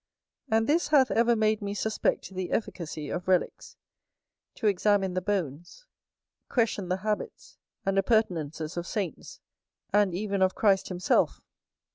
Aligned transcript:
And 0.49 0.65
this 0.65 0.87
hath 0.87 1.11
ever 1.11 1.35
made 1.35 1.61
me 1.61 1.75
suspect 1.75 2.33
the 2.33 2.49
efficacy 2.51 3.09
of 3.11 3.25
relicks, 3.27 3.75
to 4.55 4.65
examine 4.65 5.13
the 5.13 5.21
bones, 5.21 5.85
question 6.49 6.89
the 6.89 6.97
habits 7.05 7.59
and 7.85 7.99
appertenances 7.99 8.77
of 8.77 8.87
saints, 8.87 9.41
and 9.93 10.15
even 10.15 10.41
of 10.41 10.55
Christ 10.55 10.89
himself. 10.89 11.39